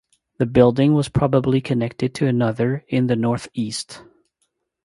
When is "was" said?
0.95-1.09